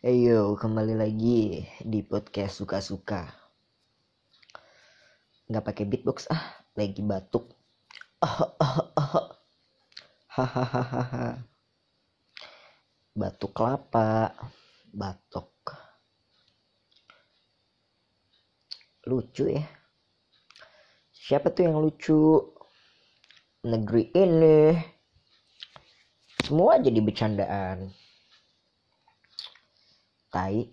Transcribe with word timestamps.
Ayo 0.00 0.56
kembali 0.56 0.96
lagi 0.96 1.60
di 1.84 2.00
podcast 2.00 2.56
suka-suka. 2.56 3.28
Nggak 5.44 5.60
pakai 5.60 5.84
beatbox 5.84 6.24
ah, 6.32 6.40
lagi 6.72 7.04
batuk. 7.04 7.52
Hahaha. 10.32 11.44
Batuk 13.12 13.52
kelapa, 13.52 14.32
batuk. 14.88 15.52
Lucu 19.04 19.52
ya. 19.52 19.68
Siapa 21.12 21.52
tuh 21.52 21.68
yang 21.68 21.76
lucu? 21.76 22.40
Negeri 23.68 24.16
ini. 24.16 24.80
Semua 26.40 26.80
jadi 26.80 27.04
bercandaan 27.04 27.99
tai. 30.30 30.70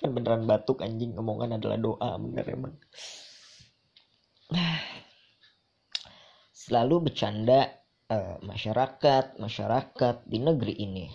Kan 0.00 0.10
beneran 0.16 0.44
batuk 0.44 0.84
anjing. 0.84 1.16
Omongan 1.16 1.56
adalah 1.56 1.80
doa 1.80 2.10
bener 2.20 2.44
emang. 2.48 2.76
Selalu 6.52 7.10
bercanda 7.10 7.66
uh, 8.12 8.36
masyarakat 8.44 9.40
masyarakat 9.40 10.16
di 10.28 10.38
negeri 10.38 10.74
ini. 10.76 11.06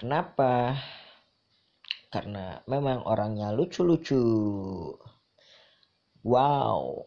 Kenapa? 0.00 0.80
Karena 2.08 2.56
memang 2.64 3.04
orangnya 3.04 3.52
lucu-lucu. 3.52 4.24
Wow. 6.24 7.04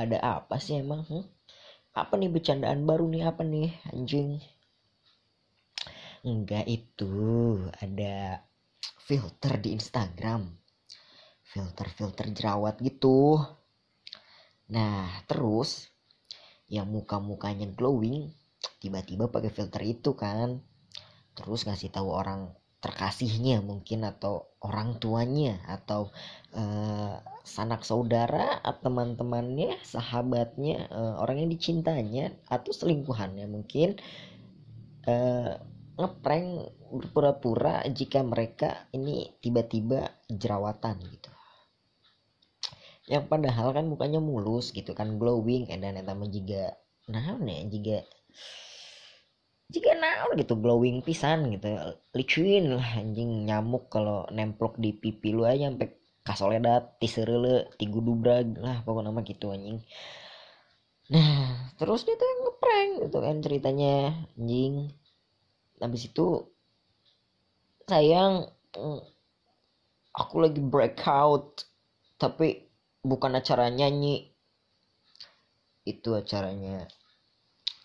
Ada 0.00 0.18
apa 0.18 0.56
sih 0.56 0.80
emang 0.80 1.04
hmm? 1.04 1.41
Apa 1.92 2.16
nih 2.16 2.32
bercandaan 2.32 2.88
baru 2.88 3.04
nih? 3.08 3.22
Apa 3.28 3.44
nih? 3.44 3.68
Anjing. 3.92 4.40
Enggak 6.24 6.64
itu 6.64 7.12
ada 7.76 8.40
filter 9.04 9.60
di 9.60 9.76
Instagram. 9.76 10.48
Filter-filter 11.44 12.32
jerawat 12.32 12.80
gitu. 12.80 13.36
Nah 14.72 15.20
terus 15.28 15.92
yang 16.72 16.88
muka-mukanya 16.88 17.68
glowing 17.68 18.32
tiba-tiba 18.80 19.28
pakai 19.28 19.52
filter 19.52 19.84
itu 19.84 20.16
kan. 20.16 20.64
Terus 21.36 21.68
ngasih 21.68 21.92
tahu 21.92 22.08
orang 22.08 22.56
terkasihnya 22.82 23.62
mungkin 23.62 24.02
atau 24.02 24.50
orang 24.58 24.98
tuanya 24.98 25.62
atau 25.70 26.10
uh, 26.50 27.14
sanak 27.46 27.86
saudara 27.86 28.58
atau 28.58 28.90
teman-temannya 28.90 29.78
sahabatnya 29.86 30.90
uh, 30.90 31.14
orang 31.22 31.46
yang 31.46 31.50
dicintanya 31.54 32.34
atau 32.50 32.74
selingkuhannya 32.74 33.46
mungkin 33.46 34.02
uh, 35.06 35.62
ngeprank 35.94 36.74
berpura-pura 36.90 37.86
jika 37.86 38.26
mereka 38.26 38.90
ini 38.90 39.30
tiba-tiba 39.38 40.10
jerawatan 40.26 40.98
gitu. 41.06 41.30
Yang 43.06 43.30
padahal 43.30 43.78
kan 43.78 43.86
mukanya 43.86 44.18
mulus 44.18 44.74
gitu 44.74 44.90
kan 44.90 45.22
glowing 45.22 45.70
dan 45.70 46.02
eta 46.02 46.14
juga 46.26 46.74
nah 47.10 47.34
nih 47.34 47.66
juga 47.66 48.06
jika 49.72 49.96
naon 49.96 50.36
gitu 50.36 50.54
glowing 50.60 51.00
pisan 51.00 51.48
gitu. 51.56 51.68
Licuin 52.12 52.76
lah 52.76 52.88
anjing 53.00 53.48
nyamuk 53.48 53.88
kalau 53.88 54.28
nemplok 54.28 54.76
di 54.76 54.92
pipi 54.92 55.32
lu 55.32 55.48
aja 55.48 55.72
sampai 55.72 55.88
kasoledat 56.22 57.00
tiserele 57.00 57.72
tigu 57.80 57.98
dubrag 58.04 58.52
lah 58.60 58.84
pokoknya 58.84 59.08
nama 59.08 59.20
gitu 59.24 59.48
anjing. 59.48 59.80
Nah 61.08 61.72
terus 61.80 62.04
dia 62.04 62.14
tuh 62.20 62.28
yang 62.28 62.40
ngeprank 62.44 62.90
gitu 63.08 63.18
kan 63.24 63.36
ceritanya 63.40 63.94
anjing. 64.36 64.74
Habis 65.80 66.02
itu 66.12 66.26
sayang 67.88 68.52
mm, 68.76 69.00
aku 70.12 70.34
lagi 70.44 70.60
breakout 70.60 71.64
tapi 72.20 72.68
bukan 73.00 73.40
acara 73.40 73.72
nyanyi. 73.72 74.28
Itu 75.82 76.14
acaranya 76.14 76.86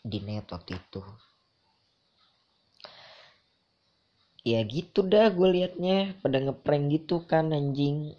di 0.04 0.20
net 0.22 0.52
waktu 0.52 0.78
itu 0.78 1.02
ya 4.54 4.60
gitu 4.64 5.00
dah 5.04 5.28
gue 5.36 5.48
liatnya. 5.56 6.16
Pada 6.24 6.38
ngeprank 6.40 6.84
gitu 6.96 7.16
kan 7.28 7.52
anjing. 7.52 8.16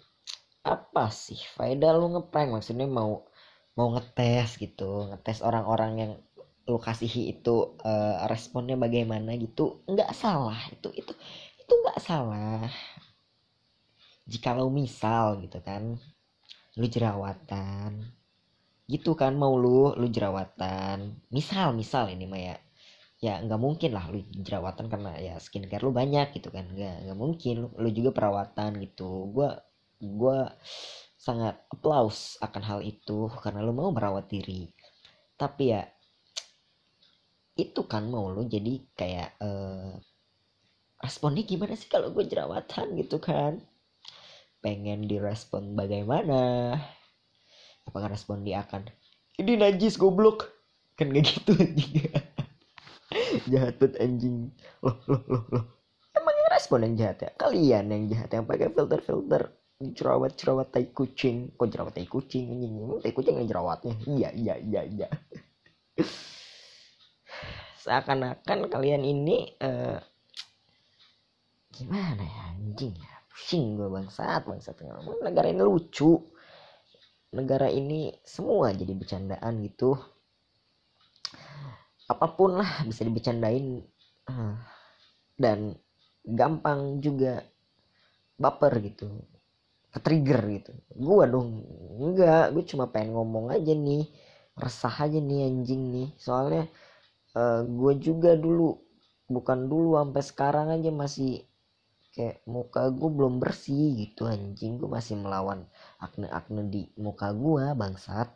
Apa 0.61 1.09
sih 1.09 1.39
faedah 1.57 1.91
lu 1.97 2.13
ngeprank? 2.13 2.49
Maksudnya 2.55 2.85
mau 2.85 3.25
mau 3.73 3.87
ngetes 3.95 4.61
gitu. 4.61 5.09
Ngetes 5.09 5.41
orang-orang 5.41 5.91
yang 5.97 6.11
lu 6.69 6.77
kasihi 6.77 7.33
itu 7.33 7.73
uh, 7.81 8.29
responnya 8.29 8.77
bagaimana 8.77 9.33
gitu. 9.41 9.81
Nggak 9.89 10.13
salah 10.13 10.59
itu 10.69 10.89
itu 10.93 11.13
itu 11.61 11.73
nggak 11.73 11.99
salah. 12.01 12.69
Jika 14.29 14.53
lo 14.53 14.69
misal 14.69 15.41
gitu 15.41 15.57
kan 15.65 15.97
lu 16.77 16.85
jerawatan. 16.85 18.13
Gitu 18.85 19.17
kan 19.17 19.33
mau 19.33 19.57
lu 19.57 19.97
lu 19.97 20.05
jerawatan. 20.05 21.17
Misal 21.33 21.73
misal 21.73 22.13
ini 22.13 22.25
mah 22.29 22.41
ya 22.41 22.55
ya 23.19 23.43
nggak 23.43 23.59
mungkin 23.59 23.91
lah 23.91 24.07
lu 24.07 24.23
jerawatan 24.31 24.87
karena 24.87 25.11
ya 25.19 25.35
skincare 25.43 25.83
lu 25.83 25.91
banyak 25.91 26.31
gitu 26.39 26.49
kan. 26.51 26.65
Nggak 26.71 26.95
nggak 27.07 27.19
mungkin. 27.19 27.55
Lu, 27.63 27.67
lu 27.75 27.89
juga 27.91 28.09
perawatan 28.15 28.79
gitu. 28.79 29.31
Gue 29.35 29.49
gue 29.99 30.39
sangat 31.19 31.59
applause 31.67 32.39
akan 32.39 32.63
hal 32.63 32.79
itu 32.79 33.27
karena 33.43 33.59
lu 33.59 33.75
mau 33.75 33.91
merawat 33.91 34.31
diri. 34.31 34.71
Tapi 35.35 35.63
ya 35.75 35.83
itu 37.59 37.83
kan 37.83 38.07
mau 38.07 38.31
lu 38.31 38.47
jadi 38.47 38.79
kayak 38.95 39.29
uh, 39.43 39.99
responnya 41.03 41.43
gimana 41.43 41.75
sih 41.75 41.91
kalau 41.91 42.15
gue 42.15 42.23
jerawatan 42.23 42.95
gitu 43.03 43.19
kan? 43.19 43.59
Pengen 44.63 45.07
direspon 45.11 45.75
bagaimana? 45.75 46.75
Apakah 47.83 48.11
respon 48.11 48.47
dia 48.47 48.63
akan 48.63 48.87
ini 49.39 49.59
najis 49.59 49.99
goblok? 49.99 50.55
Kan 50.95 51.15
gak 51.15 51.31
gitu 51.31 51.55
juga 51.79 52.28
jahat 53.49 53.81
banget 53.81 53.97
anjing. 54.01 54.53
Loh 54.85 54.97
loh 55.09 55.21
loh 55.25 55.43
loh. 55.49 55.65
Emang 56.13 56.35
yang 56.37 56.49
respon 56.53 56.79
yang 56.85 56.95
jahat 56.97 57.17
ya? 57.25 57.31
Kalian 57.33 57.85
yang 57.89 58.03
jahat 58.09 58.29
yang 58.33 58.45
pakai 58.45 58.69
filter 58.69 59.01
filter 59.01 59.41
jerawat 59.79 60.35
jerawat 60.37 60.67
tai 60.69 60.91
kucing. 60.93 61.55
Kok 61.57 61.69
jerawat 61.69 61.93
tai 61.97 62.05
kucing 62.05 62.45
anjing? 62.53 62.73
Tai 63.01 63.13
kucing 63.13 63.35
yang 63.41 63.47
jerawatnya? 63.49 63.93
Iya 64.05 64.29
iya 64.35 64.55
iya 64.61 64.81
iya. 64.85 65.07
Seakan-akan 67.79 68.69
kalian 68.69 69.01
ini 69.07 69.55
uh, 69.63 69.97
gimana 71.73 72.21
ya 72.21 72.41
anjing 72.53 72.93
ya? 72.93 73.13
Pusing 73.31 73.79
gue 73.79 73.87
bangsat 73.87 74.43
bangsat. 74.45 74.75
Negara 75.23 75.47
ini 75.49 75.63
lucu. 75.63 76.19
Negara 77.29 77.69
ini 77.69 78.09
semua 78.25 78.73
jadi 78.73 78.89
bercandaan 78.93 79.61
gitu 79.61 79.93
apa 82.09 82.25
pun 82.33 82.57
lah 82.57 82.83
bisa 82.89 83.05
dibecandain 83.05 83.85
ah, 84.25 84.57
dan 85.37 85.77
gampang 86.25 86.97
juga 86.99 87.45
baper 88.41 88.81
gitu 88.81 89.07
ke 89.89 89.99
trigger 90.01 90.41
gitu. 90.57 90.71
Gua 90.97 91.25
dong 91.25 91.65
enggak 91.97 92.53
gue 92.53 92.63
cuma 92.65 92.89
pengen 92.89 93.17
ngomong 93.17 93.49
aja 93.53 93.73
nih 93.73 94.05
resah 94.57 94.93
aja 94.93 95.17
nih 95.21 95.49
anjing 95.49 95.83
nih. 95.93 96.09
Soalnya 96.17 96.69
uh, 97.37 97.39
eh, 97.39 97.61
gue 97.65 97.93
juga 98.01 98.33
dulu 98.37 98.77
bukan 99.29 99.69
dulu 99.69 99.97
sampai 99.97 100.23
sekarang 100.25 100.67
aja 100.73 100.89
masih 100.89 101.45
kayak 102.13 102.41
muka 102.49 102.89
gue 102.89 103.09
belum 103.09 103.41
bersih 103.41 103.97
gitu 103.97 104.29
anjing. 104.29 104.77
Gue 104.77 104.89
masih 104.89 105.17
melawan 105.17 105.65
akne-akne 106.01 106.69
di 106.69 106.81
muka 106.97 107.33
gue 107.33 107.73
bangsat. 107.73 108.29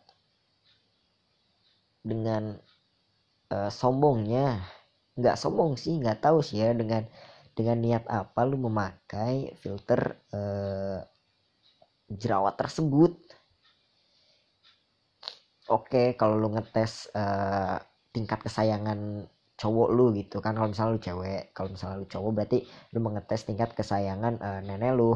Dengan 2.03 2.59
uh, 3.53 3.69
sombongnya. 3.69 4.65
Nggak 5.13 5.37
sombong 5.37 5.77
sih 5.77 6.01
nggak 6.01 6.25
tahu 6.25 6.41
sih 6.41 6.65
ya 6.65 6.73
dengan 6.73 7.05
dengan 7.53 7.77
niat 7.77 8.03
apa 8.09 8.41
lu 8.49 8.57
memakai 8.57 9.53
filter 9.61 10.17
uh, 10.33 10.97
jerawat 12.09 12.57
tersebut. 12.57 13.13
Oke 15.69 16.17
kalau 16.17 16.35
lu 16.41 16.49
ngetes 16.57 17.13
uh, 17.13 17.77
tingkat 18.09 18.41
kesayangan 18.41 19.29
cowok 19.53 19.89
lu 19.93 20.11
gitu 20.17 20.41
kan 20.41 20.57
kalau 20.57 20.73
misalnya 20.73 20.97
lu 20.97 21.01
cewek 21.01 21.53
kalau 21.53 21.69
misalnya 21.71 21.97
lu 22.01 22.07
cowok 22.09 22.31
berarti 22.33 22.59
lu 22.91 22.99
mengetes 23.05 23.45
tingkat 23.45 23.69
kesayangan 23.77 24.41
uh, 24.41 24.59
nenek 24.65 24.97
lu. 24.97 25.13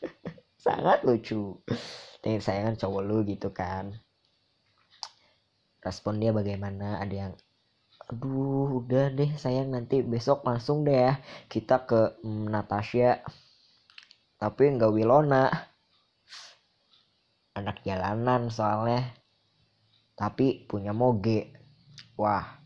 Sangat 0.64 1.00
lucu. 1.08 1.56
Tingkat 2.20 2.44
kesayangan 2.44 2.76
cowok 2.76 3.02
lu 3.02 3.24
gitu 3.24 3.48
kan. 3.56 3.96
Respon 5.80 6.20
dia 6.20 6.36
bagaimana? 6.36 7.00
Ada 7.00 7.14
yang 7.16 7.32
aduh 8.10 8.82
udah 8.82 9.14
deh 9.14 9.30
sayang 9.38 9.70
nanti 9.70 10.02
besok 10.02 10.42
langsung 10.42 10.82
deh 10.82 10.98
ya 10.98 11.14
kita 11.46 11.86
ke 11.86 12.18
mm, 12.26 12.50
Natasha. 12.50 13.22
Tapi 14.34 14.62
nggak 14.74 14.90
Wilona. 14.90 15.46
Anak 17.54 17.86
jalanan 17.86 18.50
soalnya. 18.50 19.14
Tapi 20.18 20.66
punya 20.66 20.90
moge. 20.90 21.54
Wah 22.18 22.58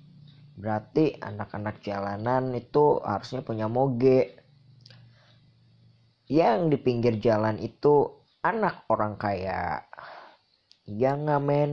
berarti 0.54 1.18
anak-anak 1.18 1.82
jalanan 1.84 2.56
itu 2.56 3.04
harusnya 3.04 3.44
punya 3.44 3.68
moge. 3.68 4.40
Yang 6.24 6.72
di 6.72 6.78
pinggir 6.80 7.20
jalan 7.20 7.60
itu 7.60 8.24
anak 8.40 8.88
orang 8.88 9.20
kaya. 9.20 9.84
Yang 10.88 11.18
ngamen 11.28 11.70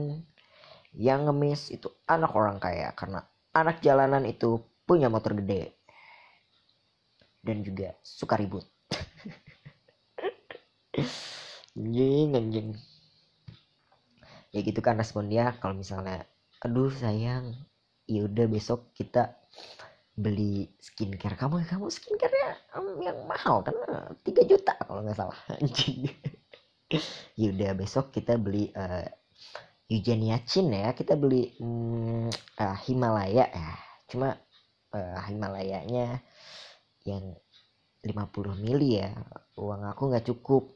yang 0.92 1.24
ngemis 1.24 1.72
itu 1.72 1.88
anak 2.04 2.36
orang 2.36 2.60
kaya 2.60 2.92
karena 2.92 3.24
anak 3.52 3.84
jalanan 3.84 4.24
itu 4.24 4.64
punya 4.88 5.12
motor 5.12 5.36
gede 5.38 5.76
dan 7.42 7.66
juga 7.66 7.98
suka 8.02 8.38
ribut. 8.38 8.64
Anjing 11.72 12.36
anjing. 12.36 12.68
Ya 14.52 14.60
gitu 14.60 14.84
kan 14.84 15.00
respon 15.00 15.32
dia 15.32 15.56
kalau 15.56 15.72
misalnya 15.72 16.28
aduh 16.60 16.92
sayang 16.92 17.56
ya 18.04 18.28
udah 18.28 18.44
besok 18.44 18.92
kita 18.92 19.32
beli 20.12 20.68
skincare 20.78 21.40
kamu. 21.40 21.64
Kamu 21.64 21.88
skincare 21.88 22.60
um, 22.76 23.00
yang 23.00 23.16
mahal 23.24 23.64
kan? 23.64 23.72
3 24.20 24.28
juta 24.44 24.76
kalau 24.84 25.00
nggak 25.00 25.16
salah. 25.16 25.38
Anjing. 25.64 26.12
Ya 27.40 27.48
udah 27.48 27.72
besok 27.72 28.12
kita 28.12 28.36
beli 28.36 28.68
uh, 28.76 29.08
Eugenia 29.92 30.40
Chin 30.48 30.72
ya 30.72 30.96
kita 30.96 31.20
beli 31.20 31.52
um, 31.60 32.32
uh, 32.56 32.76
Himalaya. 32.88 33.44
Ya 33.52 33.72
cuma 34.08 34.40
uh, 34.96 35.18
Himalayanya 35.28 36.24
yang 37.04 37.36
50 38.00 38.56
mili 38.56 39.04
ya. 39.04 39.12
Uang 39.60 39.84
aku 39.84 40.08
nggak 40.08 40.26
cukup. 40.32 40.72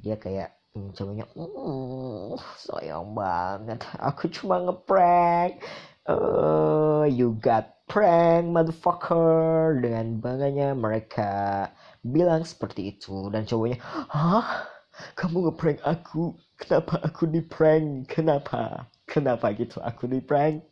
Dia 0.00 0.16
kayak 0.16 0.56
hmm, 0.72 0.96
cowoknya 0.96 1.26
mm, 1.36 2.40
sayang 2.56 3.12
banget 3.12 3.80
aku 4.00 4.32
cuma 4.32 4.64
ngeprank. 4.64 5.60
Uh, 6.08 7.04
you 7.04 7.36
got 7.36 7.84
prank 7.84 8.48
motherfucker. 8.48 9.76
Dengan 9.76 10.16
bangganya 10.24 10.72
mereka 10.72 11.68
bilang 12.00 12.48
seperti 12.48 12.96
itu. 12.96 13.28
Dan 13.28 13.44
cowoknya 13.44 13.84
hah? 14.08 14.72
Kamu 15.12 15.52
ngeprank 15.52 15.84
aku 15.84 16.40
kenapa 16.56 17.00
aku 17.04 17.28
di 17.28 17.40
prank? 17.44 18.08
Kenapa? 18.10 18.88
Kenapa 19.06 19.52
gitu? 19.54 19.78
Aku 19.84 20.08
di 20.10 20.18
prank? 20.24 20.64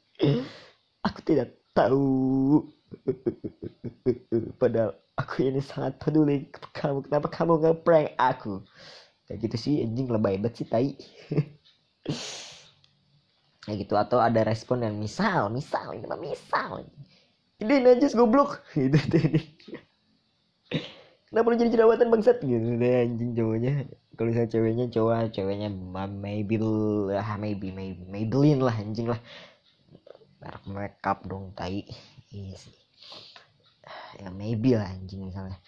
Aku 1.04 1.20
tidak 1.22 1.54
tahu. 1.76 2.64
Padahal 4.60 4.96
aku 5.14 5.46
ini 5.46 5.62
sangat 5.62 5.98
peduli 6.02 6.50
kamu 6.75 7.06
kenapa 7.06 7.28
kamu 7.31 7.52
ngeprank 7.62 8.16
aku. 8.19 8.64
Kayak 9.25 9.38
gitu 9.48 9.56
sih 9.56 9.75
anjing 9.84 10.08
lebay 10.10 10.36
banget 10.40 10.64
sih 10.64 10.66
tai. 10.69 10.92
Kayak 13.64 13.76
gitu 13.88 13.94
atau 13.96 14.20
ada 14.20 14.44
respon 14.44 14.84
yang 14.84 14.96
misal 15.00 15.48
misal 15.48 15.96
ini 15.96 16.04
mah 16.04 16.20
misal. 16.20 16.84
Ini 17.62 17.81
najis 17.81 18.12
goblok. 18.12 18.60
Gitu 18.76 18.98
ini 19.31 19.42
kenapa 21.31 21.46
lu 21.50 21.56
jadi 21.58 21.70
jerawatan 21.72 22.12
bangsat? 22.12 22.38
Gitu 22.44 22.78
deh 22.78 22.94
anjing 23.02 23.32
cowoknya 23.34 23.88
misalnya 24.22 24.50
ceweknya 24.50 24.87
cowok 24.94 25.34
ceweknya 25.34 25.69
maybe 26.06 26.55
lah 26.62 27.34
maybe 27.34 27.75
maybe 27.75 28.06
Maybelline 28.06 28.62
lah 28.62 28.75
anjing 28.78 29.11
lah. 29.11 29.19
Merek 30.38 30.64
makeup 30.70 31.19
dong 31.26 31.50
tai. 31.58 31.82
Iya 32.31 32.55
sih. 32.55 32.75
Ya 34.22 34.31
maybe 34.31 34.78
lah 34.78 34.87
anjing 34.87 35.26
misalnya. 35.26 35.58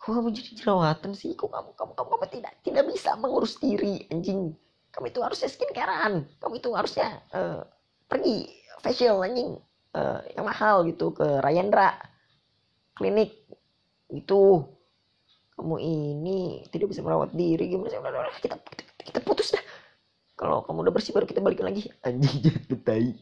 Kok 0.00 0.22
kamu 0.22 0.28
jadi 0.32 0.50
jerawatan 0.56 1.12
sih? 1.12 1.36
Kok 1.36 1.50
kamu 1.52 1.70
kamu 1.76 1.92
kamu 1.92 2.10
apa 2.16 2.26
tidak 2.32 2.52
tidak 2.64 2.84
bisa 2.88 3.12
mengurus 3.20 3.60
diri 3.60 4.08
anjing? 4.08 4.56
Kamu 4.94 5.12
itu 5.12 5.20
harusnya 5.20 5.48
skincarean. 5.52 6.24
Kamu 6.40 6.54
itu 6.56 6.70
harusnya 6.72 7.20
uh, 7.36 7.60
pergi 8.08 8.48
facial 8.80 9.20
anjing. 9.20 9.60
Uh, 9.96 10.20
yang 10.36 10.44
mahal 10.44 10.84
gitu 10.84 11.12
ke 11.12 11.24
Rayendra 11.40 11.96
klinik. 12.96 13.32
Itu 14.12 14.75
kamu 15.56 15.76
ini 15.80 16.68
tidak 16.68 16.92
bisa 16.92 17.00
merawat 17.00 17.32
diri. 17.32 17.72
Gimana 17.72 17.88
sih? 18.36 18.44
Kita, 18.44 18.60
kita 18.60 19.02
kita 19.02 19.18
putus 19.24 19.56
dah. 19.56 19.64
Kalau 20.36 20.60
kamu 20.68 20.84
udah 20.86 20.92
bersih 20.92 21.16
baru 21.16 21.24
kita 21.24 21.40
balik 21.40 21.64
lagi. 21.64 21.88
Anjing 22.04 22.44
jatuh 22.44 22.78
tai. 22.84 23.16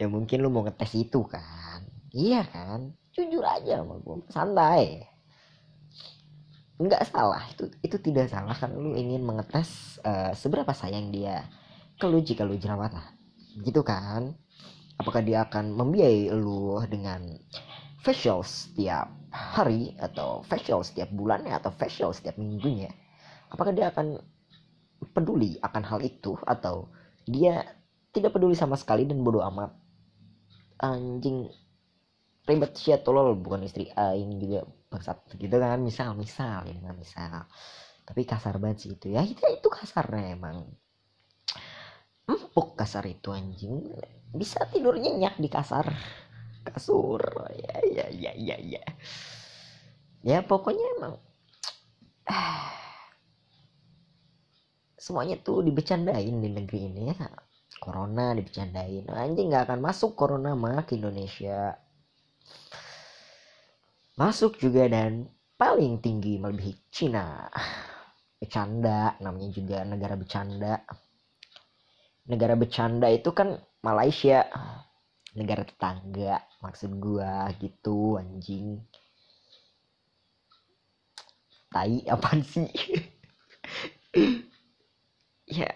Ya 0.00 0.08
mungkin 0.08 0.40
lu 0.40 0.48
mau 0.48 0.64
ngetes 0.64 0.96
itu 0.96 1.20
kan? 1.28 1.84
Iya 2.16 2.48
kan? 2.48 2.96
Jujur 3.12 3.44
aja 3.44 3.84
sama 3.84 4.00
gue 4.00 4.24
santai. 4.32 5.04
Nggak 6.80 7.12
salah. 7.12 7.44
Itu 7.52 7.68
itu 7.84 7.96
tidak 8.00 8.32
salah 8.32 8.56
kan 8.56 8.72
lu 8.72 8.96
ingin 8.96 9.20
mengetes 9.20 10.00
uh, 10.00 10.32
seberapa 10.32 10.72
sayang 10.72 11.12
dia 11.12 11.44
ke 12.00 12.08
lu 12.08 12.24
jika 12.24 12.48
lu 12.48 12.56
jerawatan 12.56 13.04
gitu 13.60 13.84
kan? 13.84 14.32
Apakah 14.96 15.20
dia 15.20 15.44
akan 15.44 15.76
membiayai 15.76 16.32
lu 16.32 16.80
dengan 16.88 17.36
facial 18.00 18.40
setiap 18.40 19.19
hari 19.30 19.94
atau 19.98 20.42
facial 20.44 20.82
setiap 20.82 21.08
bulannya 21.14 21.54
atau 21.54 21.70
facial 21.70 22.10
setiap 22.10 22.34
minggunya 22.36 22.90
apakah 23.50 23.74
dia 23.74 23.90
akan 23.90 24.16
peduli 25.12 25.58
akan 25.60 25.82
hal 25.84 26.00
itu? 26.00 26.38
Atau 26.46 26.88
dia 27.26 27.66
tidak 28.14 28.38
peduli 28.38 28.54
sama 28.54 28.78
sekali 28.78 29.04
dan 29.04 29.20
bodoh 29.20 29.44
amat? 29.50 29.74
Anjing 30.80 31.50
ribet 32.48 32.72
sih 32.74 32.96
tolol 33.04 33.36
bukan 33.36 33.68
istri 33.68 33.92
aing 33.92 34.40
juga 34.40 34.66
bangsat 34.90 35.22
gitu 35.38 35.54
kan 35.60 35.78
misal 35.78 36.16
misal 36.16 36.64
ya 36.64 36.78
kan 36.80 36.96
misal. 36.96 37.44
Tapi 38.06 38.26
kasar 38.26 38.58
banget 38.58 38.78
sih 38.86 38.90
itu 38.96 39.12
ya 39.12 39.22
itu, 39.22 39.38
itu 39.38 39.68
kasarnya 39.68 40.34
emang. 40.34 40.66
Empuk 42.26 42.78
kasar 42.78 43.06
itu 43.06 43.30
anjing. 43.30 43.92
Bisa 44.30 44.62
tidur 44.70 44.96
nyenyak 44.98 45.36
di 45.38 45.50
kasar 45.50 45.90
kasur. 46.64 47.20
Ya 47.56 47.76
ya 47.84 48.06
ya 48.12 48.32
ya 48.36 48.56
ya. 48.60 48.84
Ya 50.20 50.38
pokoknya 50.44 50.84
emang 51.00 51.14
semuanya 55.04 55.40
tuh 55.40 55.64
dibecandain 55.64 56.36
di 56.40 56.48
negeri 56.52 56.78
ini 56.92 57.02
ya. 57.12 57.28
Corona 57.80 58.36
dibecandain. 58.36 59.08
Anjing 59.08 59.48
nggak 59.48 59.72
akan 59.72 59.80
masuk 59.80 60.12
corona 60.12 60.52
mah 60.52 60.84
ke 60.84 61.00
Indonesia. 61.00 61.80
Masuk 64.20 64.60
juga 64.60 64.84
dan 64.84 65.32
paling 65.56 66.04
tinggi 66.04 66.36
melebihi 66.36 66.92
Cina. 66.92 67.48
Bercanda 68.36 69.16
namanya 69.24 69.48
juga 69.48 69.80
negara 69.88 70.16
bercanda. 70.20 70.84
Negara 72.28 72.52
bercanda 72.52 73.08
itu 73.08 73.32
kan 73.32 73.56
Malaysia 73.80 74.44
negara 75.38 75.62
tetangga 75.62 76.42
maksud 76.64 76.90
gua 76.98 77.50
gitu 77.62 78.18
anjing. 78.18 78.82
Tai 81.70 81.94
apa 82.10 82.28
sih? 82.42 82.70
Ya 85.50 85.66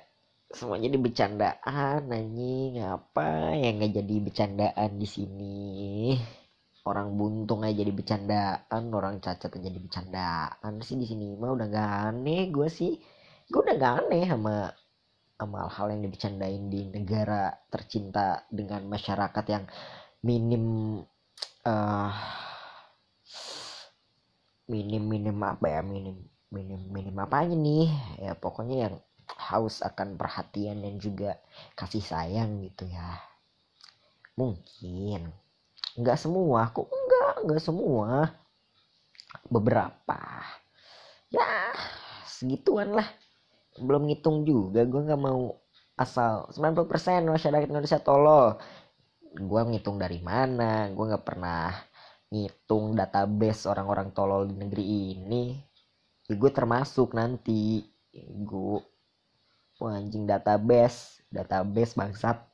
semuanya 0.55 0.87
di 0.95 0.99
bercandaan 1.03 2.07
anjing. 2.07 2.79
Apa 2.79 3.59
yang 3.59 3.83
nggak 3.83 3.93
jadi 3.99 4.15
bercandaan 4.23 4.91
di 5.03 5.09
sini? 5.11 5.59
Orang 6.87 7.19
buntung 7.19 7.67
aja 7.67 7.81
jadi 7.83 7.91
bercandaan 7.91 8.83
orang 8.95 9.19
cacat 9.19 9.51
aja 9.51 9.67
jadi 9.67 9.81
bercandaan. 9.83 10.73
Sih 10.79 10.95
di 10.95 11.07
sini 11.11 11.35
mah 11.35 11.51
udah 11.59 11.67
gak 11.73 11.93
aneh 12.13 12.55
gue 12.55 12.69
sih. 12.71 12.93
Gue 13.51 13.61
udah 13.67 13.75
gak 13.81 13.95
aneh 14.07 14.25
sama 14.31 14.71
sama 15.35 15.67
hal-hal 15.67 15.99
yang 15.99 16.03
dibercandain 16.07 16.65
di 16.71 16.81
negara 16.95 17.51
tercinta 17.67 18.47
dengan 18.49 18.87
masyarakat 18.87 19.45
yang 19.51 19.65
minim 20.23 20.65
uh, 21.67 22.13
minim 24.71 25.05
minim 25.05 25.37
apa 25.43 25.67
ya 25.69 25.81
minim 25.83 26.17
minim 26.55 26.81
minim 26.89 27.17
apa 27.19 27.43
aja 27.43 27.55
nih? 27.59 27.91
Ya 28.23 28.33
pokoknya 28.39 28.77
yang 28.89 28.95
haus 29.27 29.83
akan 29.83 30.15
perhatian 30.15 30.87
dan 30.87 31.03
juga 31.03 31.43
kasih 31.75 32.05
sayang 32.05 32.63
gitu 32.63 32.87
ya. 32.87 33.19
Mungkin. 34.39 35.35
Nggak 35.99 36.19
semua 36.19 36.71
kok 36.71 36.87
enggak 36.87 37.35
nggak 37.43 37.63
semua. 37.63 38.31
Beberapa. 39.51 40.47
Ya 41.35 41.75
segituan 42.31 42.95
lah 42.95 43.24
belum 43.79 44.07
ngitung 44.07 44.47
juga 44.47 44.87
gue 44.87 45.01
nggak 45.03 45.23
mau 45.23 45.59
asal 45.95 46.51
90% 46.51 47.27
masyarakat 47.27 47.71
Indonesia 47.71 48.01
tolol. 48.03 48.59
Gue 49.35 49.61
ngitung 49.67 49.99
dari 49.99 50.23
mana? 50.23 50.91
Gue 50.95 51.11
nggak 51.11 51.27
pernah 51.27 51.75
ngitung 52.31 52.95
database 52.99 53.67
orang-orang 53.67 54.15
tolol 54.15 54.47
di 54.51 54.55
negeri 54.59 54.85
ini. 55.15 55.59
Ya 56.27 56.35
gue 56.39 56.51
termasuk 56.51 57.15
nanti. 57.15 57.83
Gue 58.47 58.83
Wah, 59.83 59.99
anjing 59.99 60.27
database. 60.27 61.23
Database 61.31 61.95
bangsat. 61.99 62.39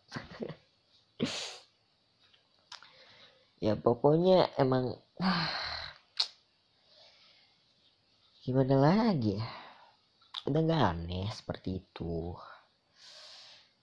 Ya 3.61 3.77
pokoknya 3.77 4.49
emang 4.57 4.97
gimana 8.41 8.73
lagi 8.81 9.37
ya 9.37 9.45
udah 10.49 10.61
gak 10.64 10.85
aneh 10.97 11.28
seperti 11.32 11.85
itu. 11.85 12.37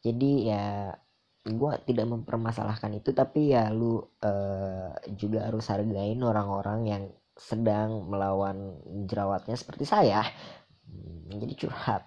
Jadi 0.01 0.31
ya 0.49 0.93
gue 1.47 1.71
tidak 1.87 2.07
mempermasalahkan 2.11 2.91
itu 2.99 3.15
tapi 3.15 3.55
ya 3.55 3.71
lu 3.71 4.03
uh, 4.03 4.91
juga 5.15 5.47
harus 5.47 5.63
hargain 5.71 6.19
orang-orang 6.19 6.79
yang 6.87 7.03
sedang 7.37 8.09
melawan 8.09 8.81
jerawatnya 9.05 9.53
seperti 9.53 9.85
saya. 9.85 10.25
Menjadi 11.27 11.53
hmm, 11.53 11.61
curhat. 11.61 12.05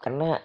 Karena 0.00 0.40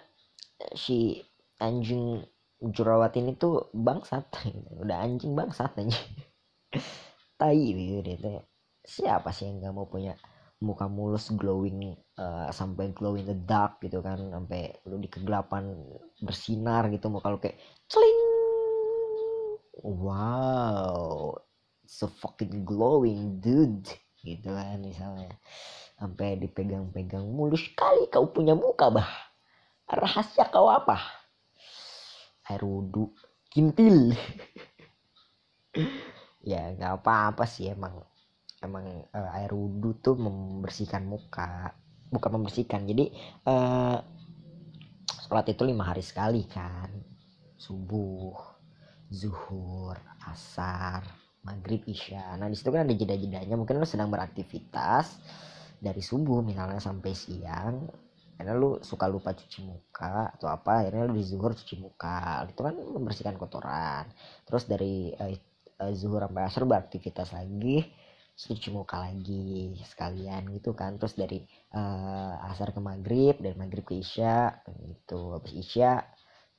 si 0.76 1.20
anjing 1.60 2.24
jerawat 2.60 3.16
ini 3.20 3.36
tuh 3.36 3.68
bangsat. 3.76 4.28
Udah 4.82 5.04
anjing 5.04 5.36
bangsat 5.36 5.72
aja 5.76 6.00
tai 7.40 7.60
gitu 7.60 8.40
siapa 8.86 9.34
sih 9.34 9.50
yang 9.50 9.60
nggak 9.60 9.74
mau 9.76 9.86
punya 9.90 10.16
muka 10.56 10.88
mulus 10.88 11.28
glowing 11.36 11.92
uh, 12.16 12.48
sampai 12.48 12.92
glowing 12.96 13.28
the 13.28 13.36
dark 13.36 13.76
gitu 13.84 14.00
kan 14.00 14.16
sampai 14.32 14.72
lu 14.88 14.96
di 14.96 15.08
kegelapan 15.12 15.76
bersinar 16.24 16.88
gitu 16.88 17.12
muka 17.12 17.28
lu 17.28 17.38
kayak 17.40 17.60
celing. 17.88 18.18
Wow 19.84 21.36
so 21.86 22.10
fucking 22.10 22.66
glowing 22.66 23.38
dude 23.38 23.86
gitu 24.20 24.50
kan 24.50 24.82
misalnya. 24.82 25.30
Sampai 25.96 26.36
dipegang-pegang 26.36 27.24
mulus 27.24 27.72
kali 27.72 28.10
kau 28.12 28.28
punya 28.28 28.52
muka 28.52 28.92
bah. 28.92 29.08
Rahasia 29.86 30.50
kau 30.50 30.68
apa? 30.68 30.98
Air 32.50 32.66
wudhu 32.66 33.14
kintil. 33.48 34.12
Ya 36.46 36.70
nggak 36.70 37.02
apa-apa 37.02 37.42
sih 37.42 37.74
emang 37.74 38.06
emang 38.64 39.04
uh, 39.12 39.30
air 39.36 39.52
wudhu 39.52 39.98
tuh 40.00 40.16
membersihkan 40.16 41.04
muka 41.04 41.76
bukan 42.10 42.30
membersihkan. 42.40 42.86
Jadi 42.86 43.10
uh, 43.46 43.98
sholat 45.26 45.46
itu 45.50 45.62
lima 45.66 45.90
hari 45.90 46.02
sekali 46.02 46.46
kan. 46.46 46.90
Subuh 47.56 48.36
zuhur 49.10 49.96
asar 50.26 51.02
maghrib 51.46 51.82
isya. 51.86 52.34
Nah 52.38 52.50
di 52.50 52.56
situ 52.58 52.70
kan 52.70 52.86
ada 52.86 52.94
jeda-jedanya. 52.94 53.54
Mungkin 53.54 53.78
lo 53.78 53.86
sedang 53.86 54.10
beraktivitas 54.10 55.18
dari 55.78 56.02
subuh 56.02 56.40
misalnya 56.42 56.80
sampai 56.80 57.12
siang 57.12 57.86
karena 58.36 58.52
lu 58.52 58.76
suka 58.84 59.08
lupa 59.08 59.32
cuci 59.32 59.64
muka 59.64 60.28
atau 60.36 60.52
apa 60.52 60.84
akhirnya 60.84 61.08
lu 61.08 61.16
di 61.16 61.24
zuhur 61.24 61.56
cuci 61.56 61.74
muka. 61.80 62.44
Itu 62.50 62.62
kan 62.62 62.74
membersihkan 62.76 63.34
kotoran. 63.40 64.10
Terus 64.44 64.68
dari 64.68 65.10
uh, 65.16 65.92
zuhur 65.92 66.24
sampai 66.24 66.42
asar 66.44 66.64
beraktivitas 66.64 67.32
lagi 67.36 67.84
cuci 68.36 68.68
muka 68.68 69.00
lagi 69.00 69.72
sekalian 69.80 70.52
gitu 70.52 70.76
kan. 70.76 71.00
Terus 71.00 71.16
dari 71.16 71.40
uh, 71.72 72.36
asar 72.52 72.76
ke 72.76 72.80
maghrib 72.84 73.40
dari 73.40 73.56
maghrib 73.56 73.82
ke 73.88 73.96
isya 73.96 74.52
gitu. 74.84 75.40
Habis 75.40 75.52
isya 75.56 76.04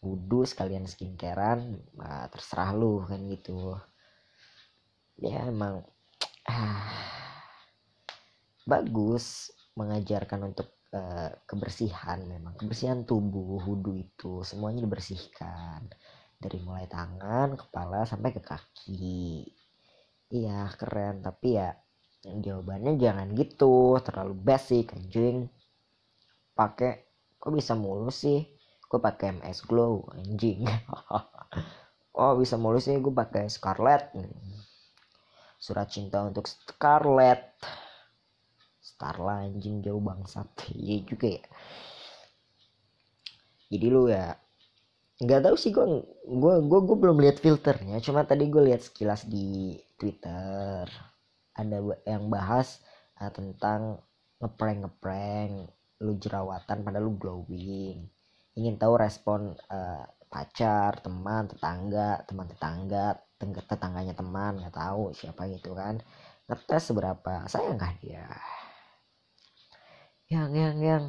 wudhu 0.01 0.41
sekalian 0.45 0.89
skincarean 0.89 1.77
uh, 2.01 2.25
terserah 2.33 2.73
lu 2.73 3.05
kan 3.05 3.21
gitu. 3.29 3.77
Ya 5.21 5.45
emang 5.45 5.85
uh, 6.49 6.93
bagus 8.65 9.53
mengajarkan 9.77 10.49
untuk 10.49 10.73
uh, 10.97 11.29
kebersihan 11.45 12.25
memang. 12.25 12.57
Kebersihan 12.57 13.05
tubuh 13.05 13.61
wudhu 13.61 14.01
itu 14.01 14.41
semuanya 14.41 14.81
dibersihkan. 14.81 15.93
Dari 16.37 16.57
mulai 16.61 16.85
tangan 16.85 17.57
kepala 17.57 18.05
sampai 18.05 18.29
ke 18.29 18.41
kaki 18.41 19.41
iya 20.31 20.69
keren. 20.79 21.23
Tapi 21.23 21.47
ya 21.59 21.69
jawabannya 22.23 22.99
jangan 22.99 23.27
gitu. 23.35 23.97
Terlalu 24.03 24.33
basic 24.35 24.93
anjing. 24.95 25.47
Pakai 26.57 26.91
kok 27.37 27.53
bisa 27.53 27.73
mulus 27.77 28.25
sih? 28.25 28.39
Gue 28.87 28.99
pakai 29.03 29.35
MS 29.39 29.59
Glow 29.67 30.07
anjing. 30.13 30.67
Oh 32.17 32.33
bisa 32.33 32.57
mulus 32.57 32.89
sih? 32.89 32.97
Gue 32.97 33.13
pakai 33.13 33.45
Scarlet 33.45 34.09
surat 35.57 35.89
cinta 35.89 36.21
untuk 36.25 36.49
Scarlet 36.49 37.57
Starla 38.81 39.45
anjing 39.45 39.85
jauh 39.85 40.01
bangsat. 40.01 40.47
Iya 40.73 41.05
juga 41.05 41.27
ya. 41.37 41.45
Jadi 43.67 43.87
lu 43.91 44.07
ya 44.09 44.33
nggak 45.17 45.49
tahu 45.49 45.55
sih 45.57 45.73
gue 45.73 45.85
gue 46.25 46.79
gue 46.81 46.97
belum 46.97 47.17
lihat 47.21 47.37
filternya. 47.37 48.01
Cuma 48.01 48.25
tadi 48.25 48.49
gue 48.49 48.63
lihat 48.65 48.81
sekilas 48.81 49.29
di 49.29 49.77
Twitter. 49.97 50.85
Ada 51.57 51.77
yang 52.05 52.29
bahas 52.29 52.79
uh, 53.17 53.33
tentang 53.33 54.01
ngeprank 54.37 54.85
ngeprank 54.85 55.53
lu 56.05 56.13
jerawatan 56.21 56.85
pada 56.85 57.01
lu 57.01 57.17
glowing. 57.17 58.05
Ingin 58.53 58.77
tahu 58.77 58.93
respon 58.97 59.57
uh, 59.69 60.05
pacar 60.29 61.01
teman 61.01 61.49
tetangga 61.49 62.21
teman 62.29 62.45
tetangga 62.45 63.17
tetangganya 63.41 64.13
teman 64.13 64.61
nggak 64.61 64.77
tahu 64.77 65.13
siapa 65.17 65.49
gitu 65.49 65.73
kan. 65.73 65.97
Ngetes 66.47 66.93
seberapa 66.93 67.43
sayang 67.49 67.81
kah 67.81 67.93
dia? 67.97 68.29
Yang 70.29 70.51
yang 70.53 70.77
yang 70.79 71.05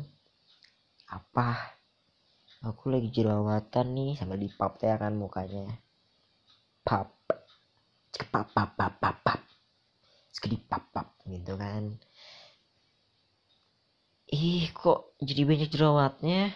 apa? 1.13 1.77
Aku 2.59 2.91
lagi 2.91 3.13
jerawatan 3.15 3.95
nih 3.95 4.13
sambil 4.19 4.41
dipap 4.41 4.83
ya 4.83 4.99
kan 4.99 5.15
mukanya. 5.15 5.79
Pap 6.83 7.18
pap 8.39 8.55
pap 8.55 8.71
pap 8.79 8.95
pap 9.03 9.17
pap. 9.27 9.41
Segede 10.31 10.63
pap 10.71 10.87
pap 10.95 11.09
gitu 11.27 11.59
kan. 11.59 11.99
Ih 14.31 14.71
kok 14.71 15.19
jadi 15.19 15.43
banyak 15.43 15.75
jerawatnya? 15.75 16.55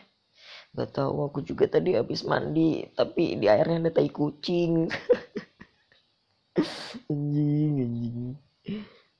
Gak 0.78 0.94
tahu 0.94 1.26
aku 1.26 1.42
juga 1.42 1.66
tadi 1.66 1.98
habis 1.98 2.22
mandi 2.22 2.86
tapi 2.94 3.34
di 3.34 3.50
airnya 3.50 3.82
ada 3.82 3.90
tai 3.90 4.14
kucing. 4.14 4.86
Anjing 7.10 7.74
anjing. 7.82 8.38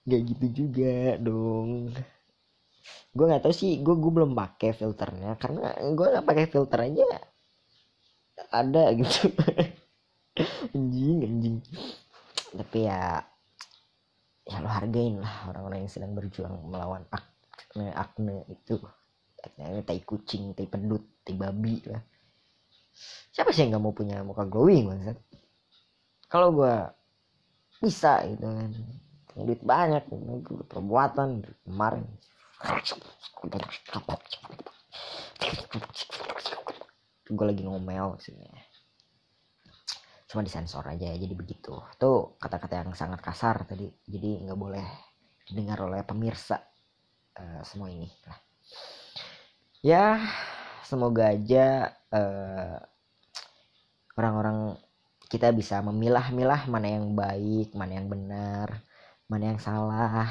Gak 0.06 0.22
gitu 0.30 0.46
juga 0.54 1.18
dong. 1.18 1.90
Gue 3.10 3.24
nggak 3.26 3.44
tahu 3.44 3.54
sih 3.56 3.82
gue 3.82 3.94
gue 3.98 4.12
belum 4.14 4.38
pakai 4.38 4.78
filternya. 4.78 5.34
Karena 5.42 5.74
gue 5.80 6.06
nggak 6.06 6.26
pakai 6.28 6.46
filter 6.46 6.78
aja 6.86 7.32
ada 8.52 8.92
gitu. 8.92 9.32
Anjing 10.76 11.18
anjing 11.28 11.56
tapi 12.52 12.84
ya 12.84 13.24
ya 14.42 14.56
lo 14.60 14.68
hargain 14.68 15.22
lah 15.22 15.48
orang-orang 15.48 15.86
yang 15.86 15.92
sedang 15.92 16.12
berjuang 16.12 16.52
melawan 16.68 17.04
akne 17.08 17.88
akne 17.96 18.44
itu. 18.52 18.76
Akne 19.42 19.82
tai 19.82 20.00
kucing 20.04 20.52
tai 20.52 20.68
pedut 20.68 21.02
tai 21.24 21.34
babi 21.34 21.80
lah. 21.88 22.02
Siapa 23.32 23.50
sih 23.50 23.64
yang 23.64 23.76
nggak 23.76 23.84
mau 23.84 23.96
punya 23.96 24.20
muka 24.20 24.44
glowing 24.44 24.92
maksud 24.92 25.16
kalau 26.32 26.48
gue 26.56 26.74
bisa 27.84 28.24
gitu 28.24 28.48
kan. 28.48 28.72
Duit 29.36 29.60
banyak 29.60 30.08
perbuatan 30.68 31.44
kemarin. 31.68 32.08
Gue 37.28 37.46
lagi 37.48 37.62
ngomel 37.64 38.16
sini 38.20 38.71
cuma 40.32 40.40
disensor 40.40 40.80
aja 40.88 41.12
ya 41.12 41.16
jadi 41.20 41.36
begitu. 41.36 41.76
Tuh 42.00 42.40
kata-kata 42.40 42.80
yang 42.80 42.96
sangat 42.96 43.20
kasar 43.20 43.68
tadi. 43.68 43.92
Jadi 44.08 44.48
nggak 44.48 44.58
boleh 44.58 44.86
didengar 45.44 45.84
oleh 45.84 46.00
pemirsa 46.08 46.56
uh, 47.36 47.60
semua 47.60 47.92
ini. 47.92 48.08
Lah 48.24 48.40
ya 49.82 50.22
semoga 50.86 51.34
aja 51.34 51.90
uh, 52.14 52.78
orang-orang 54.14 54.78
kita 55.26 55.50
bisa 55.50 55.82
memilah-milah 55.82 56.70
mana 56.70 56.86
yang 56.86 57.18
baik 57.18 57.74
mana 57.74 57.92
yang 57.98 58.06
benar 58.06 58.78
mana 59.26 59.44
yang 59.50 59.58
salah 59.58 60.30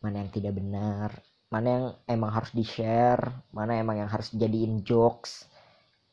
mana 0.00 0.24
yang 0.24 0.30
tidak 0.32 0.56
benar 0.56 1.12
mana 1.52 1.68
yang 1.68 1.86
emang 2.08 2.32
harus 2.32 2.56
di 2.56 2.64
share 2.64 3.20
mana 3.52 3.76
emang 3.76 4.00
yang 4.00 4.08
harus 4.08 4.32
jadiin 4.32 4.80
jokes 4.80 5.44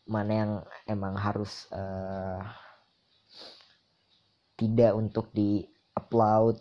mana 0.09 0.31
yang 0.33 0.51
emang 0.89 1.13
harus 1.13 1.69
uh, 1.69 2.41
tidak 4.57 4.97
untuk 4.97 5.29
di 5.29 5.63
upload 5.93 6.57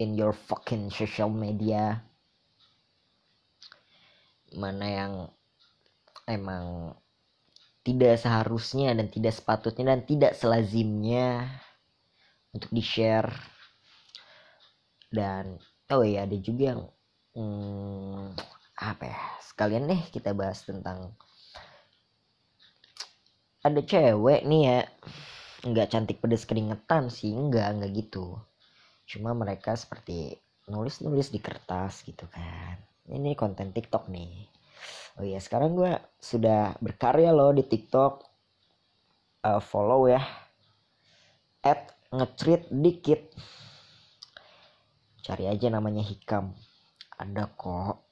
in 0.00 0.16
your 0.16 0.32
fucking 0.32 0.88
social 0.88 1.28
media. 1.28 2.00
Mana 4.56 4.86
yang 4.88 5.14
emang 6.26 6.96
tidak 7.84 8.18
seharusnya 8.18 8.96
dan 8.96 9.12
tidak 9.12 9.36
sepatutnya 9.36 9.94
dan 9.94 10.02
tidak 10.08 10.32
selazimnya 10.34 11.48
untuk 12.50 12.72
di 12.72 12.82
share 12.82 13.30
dan 15.10 15.58
oh 15.90 16.06
ya 16.06 16.26
ada 16.26 16.38
juga 16.38 16.74
yang 16.74 16.82
hmm, 17.34 18.34
apa 18.78 19.04
ya 19.10 19.20
sekalian 19.42 19.90
deh 19.90 20.02
kita 20.14 20.34
bahas 20.34 20.62
tentang 20.62 21.14
ada 23.60 23.80
cewek 23.84 24.40
nih 24.48 24.62
ya. 24.64 24.80
Nggak 25.60 25.88
cantik 25.92 26.18
pedes 26.24 26.48
keringetan 26.48 27.12
sih 27.12 27.32
nggak 27.36 27.66
nggak 27.76 27.92
gitu. 27.92 28.40
Cuma 29.04 29.36
mereka 29.36 29.76
seperti 29.76 30.32
nulis 30.72 31.04
nulis 31.04 31.28
di 31.28 31.40
kertas 31.42 32.00
gitu 32.08 32.24
kan. 32.32 32.80
Ini 33.10 33.36
konten 33.36 33.76
TikTok 33.76 34.08
nih. 34.08 34.48
Oh 35.20 35.24
iya 35.26 35.36
sekarang 35.42 35.76
gue 35.76 35.92
sudah 36.16 36.80
berkarya 36.80 37.36
loh 37.36 37.52
di 37.52 37.60
TikTok. 37.66 38.24
Uh, 39.44 39.60
follow 39.60 40.08
ya. 40.08 40.24
At 41.60 41.92
ngetrit 42.08 42.72
dikit. 42.72 43.28
Cari 45.20 45.44
aja 45.44 45.68
namanya 45.68 46.00
hikam. 46.00 46.56
Ada 47.20 47.44
kok. 47.52 48.08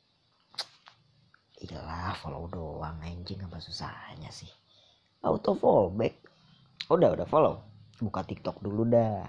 Iyalah 1.64 2.12
follow 2.20 2.44
doang 2.52 3.00
anjing 3.00 3.40
apa 3.42 3.58
susahnya 3.58 4.28
sih 4.28 4.67
auto 5.22 5.54
follow 5.58 5.90
back 5.90 6.28
udah 6.88 7.12
udah 7.12 7.28
follow? 7.28 7.60
Buka 8.00 8.24
tiktok 8.24 8.64
dulu 8.64 8.88
dah. 8.88 9.28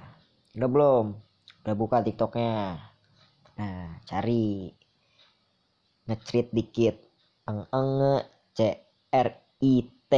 Udah 0.56 0.70
belum? 0.72 1.06
Udah 1.66 1.76
buka 1.76 2.00
tiktoknya. 2.00 2.80
Nah 3.60 4.00
cari. 4.08 4.72
Ngecrit 6.08 6.56
dikit. 6.56 6.96
Eng 7.52 7.68
eng 7.68 8.24
c 8.56 8.60
r 9.12 9.30
i 9.60 9.74
t 10.08 10.14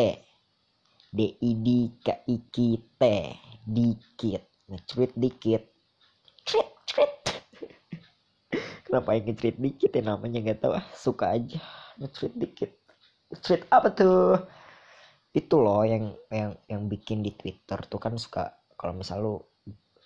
d 1.09 1.19
i 1.33 1.51
d 1.57 1.67
k 2.05 2.07
i 2.29 2.35
k 2.45 2.57
t 2.77 3.03
dikit. 3.65 4.43
Ngecrit 4.69 5.17
dikit. 5.17 5.63
Crit 6.45 6.69
crit 6.85 7.13
kenapa 8.85 9.17
yang 9.17 9.33
ngecrit 9.33 9.57
dikit 9.57 9.91
ya 9.97 10.01
namanya? 10.13 10.45
Nggak 10.45 10.61
tahu. 10.61 10.77
Ah 10.77 10.85
suka 10.93 11.33
aja. 11.33 11.57
Ngecrit 11.97 12.37
dikit. 12.37 12.71
Ngecrit 13.33 13.65
apa 13.73 13.89
tuh 13.97 14.37
itu 15.31 15.55
loh 15.63 15.87
yang 15.87 16.11
yang 16.27 16.51
yang 16.67 16.81
bikin 16.91 17.23
di 17.23 17.31
Twitter 17.31 17.79
tuh 17.87 17.99
kan 18.03 18.19
suka 18.19 18.51
kalau 18.75 18.93
misal 18.99 19.17
lu 19.23 19.35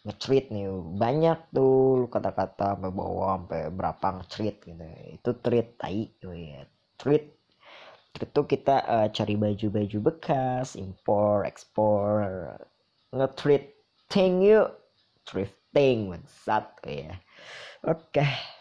nge 0.05 0.13
nih 0.53 0.69
banyak 1.01 1.49
tuh 1.49 2.05
kata-kata 2.13 2.77
sampai 2.77 2.93
bawah 2.93 3.41
sampai 3.41 3.73
berapa 3.73 4.07
nge 4.21 4.25
gitu. 4.61 4.85
Itu 5.17 5.29
tweet 5.41 5.81
tai 5.81 6.13
ya 6.21 6.61
tweet 7.01 7.33
itu 8.15 8.41
kita 8.47 8.75
uh, 8.85 9.07
cari 9.11 9.35
baju-baju 9.35 9.97
bekas 9.99 10.79
impor 10.79 11.43
ekspor 11.43 12.23
nge-treat 13.11 13.75
thing 14.07 14.45
yuk 14.45 14.71
thrifting 15.25 16.13
bangsat 16.13 16.69
ya. 16.85 17.17
Oke. 17.83 18.21
okay 18.21 18.54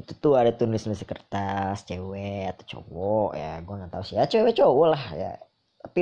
itu 0.00 0.12
tuh 0.16 0.32
ada 0.40 0.56
tulis 0.56 0.80
tulis 0.80 1.04
kertas 1.04 1.84
cewek 1.84 2.56
atau 2.56 2.64
cowok 2.64 3.30
ya 3.36 3.60
gue 3.60 3.74
nggak 3.76 3.92
tahu 3.92 4.02
sih. 4.08 4.16
Ya 4.16 4.24
cewek 4.24 4.56
cowok 4.56 4.86
lah 4.96 5.04
ya. 5.12 5.32
Tapi 5.80 6.00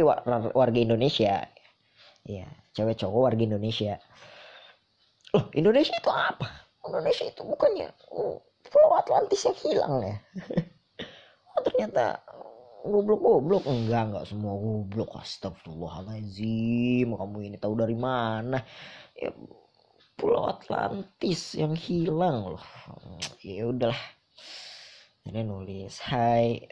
warga 0.54 0.78
Indonesia 0.78 1.50
ya. 2.22 2.46
Cewek 2.78 2.94
cowok 3.02 3.20
warga 3.26 3.42
Indonesia. 3.42 3.98
Loh 5.34 5.50
Indonesia 5.52 5.94
itu 5.98 6.10
apa? 6.14 6.46
Indonesia 6.86 7.24
itu 7.26 7.42
bukannya 7.42 7.90
oh, 8.14 8.40
Pulau 8.70 8.96
Atlantis 8.96 9.44
yang 9.44 9.58
hilang 9.58 9.94
ya? 10.06 10.16
Oh, 11.58 11.66
ternyata 11.66 12.22
goblok 12.86 13.18
goblok 13.18 13.66
enggak 13.66 14.14
enggak 14.14 14.24
semua 14.30 14.54
goblok. 14.54 15.10
Astagfirullahaladzim 15.18 17.10
kamu 17.10 17.50
ini 17.50 17.58
tahu 17.58 17.74
dari 17.74 17.98
mana? 17.98 18.62
Ya 19.18 19.34
Pulau 20.18 20.50
Atlantis 20.50 21.54
yang 21.54 21.78
hilang 21.78 22.58
loh. 22.58 22.66
Ya 23.38 23.70
udahlah. 23.70 24.02
Ini 25.22 25.46
nulis 25.46 26.02
Hai 26.02 26.66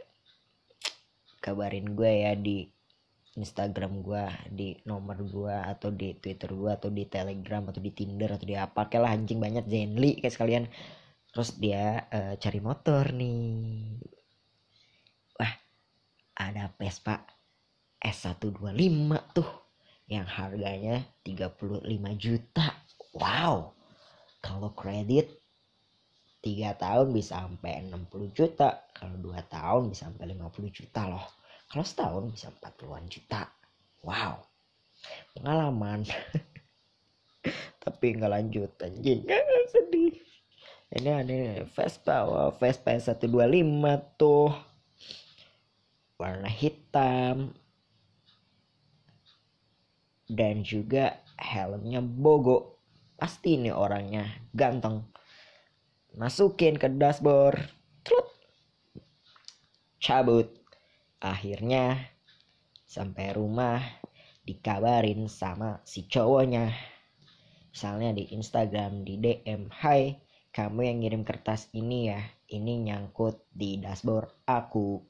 kabarin 1.38 1.94
gue 1.94 2.26
ya 2.26 2.34
di 2.34 2.66
Instagram 3.38 4.02
gue 4.02 4.24
di 4.50 4.68
nomor 4.82 5.22
gue 5.22 5.54
atau 5.54 5.94
di 5.94 6.18
Twitter 6.18 6.50
gue 6.50 6.72
atau 6.74 6.90
di 6.90 7.06
Telegram 7.06 7.62
atau 7.70 7.78
di 7.78 7.94
Tinder 7.94 8.34
atau 8.34 8.42
di 8.50 8.58
apa. 8.58 8.90
Kayak 8.90 9.02
lah 9.06 9.12
anjing 9.14 9.38
banyak 9.38 9.70
Zenly 9.70 10.18
kayak 10.18 10.34
sekalian. 10.34 10.64
Terus 11.30 11.54
dia 11.54 12.02
uh, 12.10 12.34
cari 12.34 12.58
motor 12.58 13.14
nih. 13.14 14.02
Wah 15.38 15.52
ada 16.34 16.66
Vespa 16.74 17.22
S125 18.02 19.10
tuh 19.38 19.50
yang 20.10 20.26
harganya 20.26 21.06
35 21.22 21.62
juta 22.18 22.66
Wow, 23.16 23.72
kalau 24.44 24.76
kredit 24.76 25.40
3 26.44 26.76
tahun 26.76 27.16
bisa 27.16 27.48
sampai 27.48 27.88
60 27.88 28.36
juta, 28.36 28.84
kalau 28.92 29.16
2 29.16 29.40
tahun 29.48 29.88
bisa 29.88 30.12
sampai 30.12 30.36
50 30.36 30.68
juta 30.68 31.08
loh. 31.08 31.24
Kalau 31.72 31.80
setahun 31.80 32.24
bisa 32.28 32.52
40-an 32.60 33.08
juta. 33.08 33.48
Wow, 34.04 34.44
pengalaman. 35.32 36.04
Tapi 37.82 38.04
nggak 38.20 38.32
lanjut 38.36 38.70
anjing, 38.84 39.24
sedih. 39.72 40.12
Ini 40.92 41.10
ada 41.24 41.64
Vespa, 41.72 42.28
wow, 42.28 42.52
Vespa 42.52 43.00
125 43.00 43.32
tuh. 44.20 44.52
Warna 46.20 46.52
hitam. 46.52 47.56
Dan 50.28 50.60
juga 50.60 51.16
helmnya 51.40 52.04
bogo 52.04 52.75
pasti 53.16 53.56
ini 53.56 53.72
orangnya 53.72 54.28
ganteng. 54.52 55.08
Masukin 56.16 56.80
ke 56.80 56.88
dashboard. 56.92 57.60
Trut. 58.04 58.28
cabut. 60.00 60.48
Akhirnya 61.20 62.12
sampai 62.84 63.34
rumah 63.34 63.82
dikabarin 64.46 65.26
sama 65.26 65.82
si 65.82 66.06
cowoknya. 66.06 66.70
Misalnya 67.72 68.16
di 68.16 68.32
Instagram 68.32 69.04
di 69.04 69.20
DM 69.20 69.68
Hai 69.68 70.16
kamu 70.56 70.80
yang 70.88 70.96
ngirim 71.04 71.22
kertas 71.28 71.68
ini 71.76 72.08
ya 72.08 72.20
ini 72.48 72.80
nyangkut 72.88 73.44
di 73.52 73.76
dashboard 73.76 74.32
aku. 74.48 75.04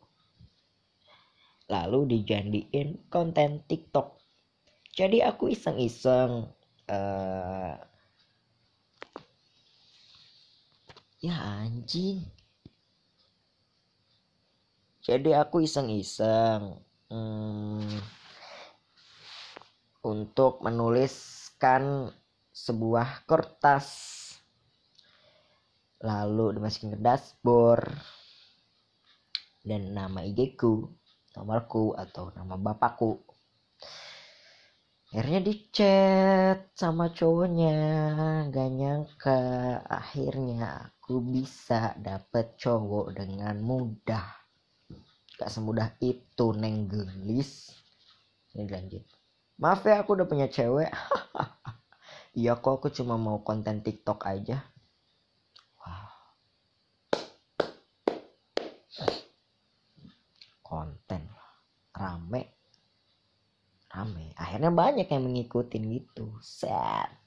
Lalu 1.70 2.18
dijadiin 2.18 3.06
konten 3.06 3.62
TikTok. 3.66 4.18
Jadi 4.96 5.22
aku 5.22 5.52
iseng-iseng 5.52 6.50
uh, 6.90 7.74
ya 11.20 11.36
anjing. 11.64 12.20
Jadi 15.06 15.30
aku 15.38 15.62
iseng-iseng 15.62 16.82
hmm, 17.14 17.94
untuk 20.02 20.58
menuliskan 20.66 22.10
sebuah 22.50 23.22
kertas. 23.22 23.86
Lalu 26.02 26.58
dimasukin 26.58 26.94
ke 26.94 26.98
dashboard. 26.98 27.86
Dan 29.66 29.94
nama 29.94 30.22
IG 30.22 30.58
ku 30.58 30.90
nomorku 31.38 31.94
atau 31.94 32.34
nama 32.34 32.54
bapakku 32.58 33.35
akhirnya 35.16 35.48
dicat 35.48 36.76
sama 36.76 37.08
cowoknya. 37.08 37.72
Gak 38.52 38.68
nyangka 38.68 39.40
akhirnya 39.88 40.92
aku 40.92 41.24
bisa 41.24 41.96
dapet 41.96 42.60
cowok 42.60 43.16
dengan 43.16 43.56
mudah. 43.64 44.28
Gak 45.40 45.48
semudah 45.48 45.96
itu 46.04 46.52
neng 46.52 46.84
gelis. 46.84 47.72
Ini 48.52 48.68
lanjut. 48.68 49.08
Maaf 49.56 49.88
ya 49.88 50.04
aku 50.04 50.20
udah 50.20 50.28
punya 50.28 50.52
cewek. 50.52 50.92
Iya 52.36 52.52
kok 52.60 52.84
aku 52.84 52.92
cuma 52.92 53.16
mau 53.16 53.40
konten 53.40 53.80
tiktok 53.80 54.28
aja. 54.28 54.60
Konten 60.60 61.32
rame 61.96 62.55
rame. 63.96 64.36
Akhirnya 64.36 64.68
banyak 64.68 65.08
yang 65.08 65.24
mengikuti 65.24 65.80
gitu. 65.80 66.36
Set 66.44 67.26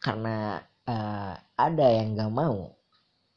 karena 0.00 0.56
uh, 0.88 1.36
ada 1.60 1.86
yang 1.92 2.16
gak 2.16 2.32
mau 2.32 2.72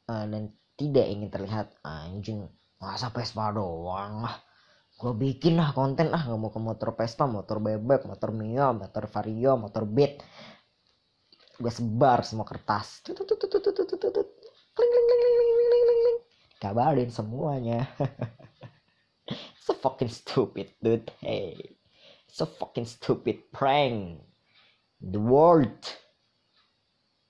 uh, 0.08 0.24
dan 0.26 0.48
tidak 0.74 1.06
ingin 1.06 1.30
terlihat 1.30 1.76
anjing 1.84 2.48
masa 2.80 3.12
Vespa 3.12 3.52
doang 3.54 4.24
lah. 4.24 4.36
Gue 4.94 5.12
bikin 5.14 5.60
lah 5.60 5.70
konten 5.76 6.10
lah 6.10 6.22
nggak 6.22 6.40
mau 6.40 6.50
ke 6.50 6.58
motor 6.58 6.94
Vespa 6.96 7.26
motor 7.26 7.58
bebek 7.62 8.06
motor 8.06 8.30
Mio 8.34 8.74
motor 8.74 9.06
Vario 9.06 9.54
motor 9.54 9.86
Beat. 9.86 10.18
Gue 11.60 11.70
sebar 11.70 12.26
semua 12.26 12.42
kertas. 12.42 13.04
Kabarin 16.58 17.10
semuanya 17.12 17.86
so 19.64 19.72
fucking 19.72 20.12
stupid 20.12 20.68
dude. 20.84 21.08
Hey. 21.24 21.56
So 22.28 22.44
fucking 22.44 22.84
stupid 22.84 23.48
prank. 23.48 24.20
The 25.00 25.16
world. 25.16 25.80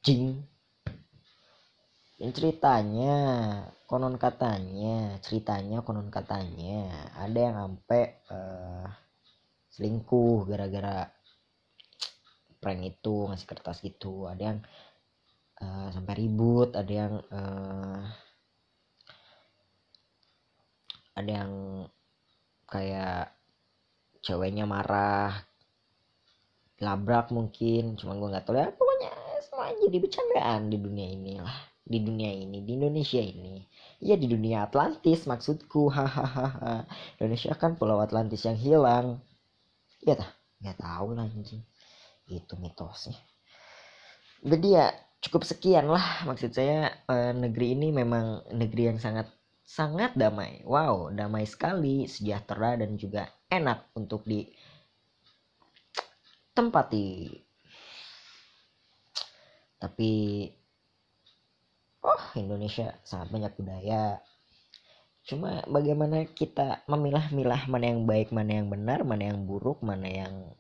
Jing. 0.03 0.42
Dan 2.18 2.35
ceritanya 2.35 3.16
konon 3.87 4.18
katanya 4.18 5.20
ceritanya 5.23 5.87
konon 5.87 6.11
katanya 6.11 7.11
ada 7.14 7.38
yang 7.38 7.55
sampai 7.55 8.03
uh, 8.33 8.87
selingkuh 9.70 10.49
gara-gara 10.51 11.11
prank 12.59 12.83
itu 12.83 13.31
ngasih 13.31 13.47
kertas 13.47 13.79
gitu. 13.79 14.27
Ada 14.27 14.42
yang 14.42 14.59
uh, 15.62 15.88
sampai 15.94 16.14
ribut 16.18 16.75
ada 16.75 16.92
yang 16.92 17.14
uh, 17.31 18.03
ada 21.14 21.31
yang 21.31 21.53
kayak 22.68 23.33
ceweknya 24.24 24.64
marah 24.64 25.44
labrak 26.83 27.31
mungkin 27.31 27.94
cuma 27.96 28.18
gue 28.18 28.29
nggak 28.29 28.44
tahu. 28.44 28.57
Ya 28.59 28.68
pokoknya 28.74 29.12
semua 29.44 29.70
jadi 29.79 29.96
bercandaan 30.00 30.61
di 30.68 30.77
dunia 30.81 31.09
ini 31.09 31.33
lah. 31.38 31.59
Di 31.85 32.00
dunia 32.00 32.33
ini 32.33 32.64
di 32.64 32.72
Indonesia 32.77 33.20
ini. 33.20 33.64
Ya 34.00 34.16
di 34.18 34.27
dunia 34.27 34.66
Atlantis 34.66 35.29
maksudku. 35.29 35.88
Hahaha. 35.94 36.85
Indonesia 37.20 37.53
kan 37.55 37.77
pulau 37.79 38.00
Atlantis 38.00 38.42
yang 38.44 38.59
hilang. 38.59 39.20
Ya 40.03 40.18
tah? 40.18 40.31
Nggak 40.61 40.81
tahu 40.81 41.07
lah 41.14 41.29
anjing. 41.29 41.62
Itu 42.29 42.57
mitosnya. 42.57 43.16
Jadi 44.44 44.68
ya 44.77 44.92
cukup 45.24 45.44
sekian 45.44 45.88
lah. 45.88 46.24
Maksud 46.29 46.53
saya 46.53 46.92
eh, 47.09 47.33
negeri 47.33 47.77
ini 47.77 47.92
memang 47.92 48.44
negeri 48.53 48.92
yang 48.92 48.98
sangat 49.00 49.29
sangat 49.64 50.12
damai. 50.14 50.61
Wow 50.68 51.11
damai 51.11 51.48
sekali 51.48 52.05
sejahtera 52.05 52.77
dan 52.77 53.00
juga 53.00 53.33
enak 53.48 53.90
untuk 53.96 54.22
di 54.29 54.44
tempati. 56.53 57.33
Tapi 59.81 60.12
oh 62.05 62.24
Indonesia 62.37 62.94
sangat 63.03 63.29
banyak 63.33 63.53
budaya. 63.57 64.20
Cuma 65.24 65.64
bagaimana 65.64 66.29
kita 66.29 66.85
memilah-milah 66.85 67.64
mana 67.64 67.85
yang 67.88 68.05
baik 68.05 68.29
mana 68.29 68.61
yang 68.61 68.68
benar 68.68 69.00
mana 69.09 69.33
yang 69.33 69.48
buruk 69.48 69.81
mana 69.81 70.05
yang 70.05 70.53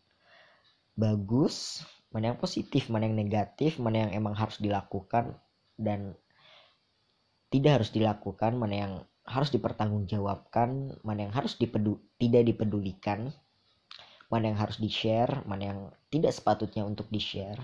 bagus 0.96 1.84
mana 2.08 2.32
yang 2.32 2.38
positif 2.40 2.88
mana 2.88 3.04
yang 3.04 3.18
negatif 3.18 3.76
mana 3.76 4.08
yang 4.08 4.12
emang 4.16 4.32
harus 4.32 4.56
dilakukan 4.62 5.36
dan 5.76 6.16
tidak 7.54 7.78
harus 7.78 7.90
dilakukan 7.94 8.58
mana 8.58 8.74
yang 8.74 8.94
harus 9.22 9.54
dipertanggungjawabkan 9.54 10.98
mana 11.06 11.30
yang 11.30 11.32
harus 11.32 11.54
dipedu 11.54 12.02
tidak 12.18 12.50
dipedulikan 12.50 13.30
mana 14.26 14.50
yang 14.50 14.58
harus 14.58 14.82
di 14.82 14.90
share 14.90 15.46
mana 15.46 15.62
yang 15.62 15.80
tidak 16.10 16.34
sepatutnya 16.34 16.82
untuk 16.82 17.06
di 17.14 17.22
share 17.22 17.62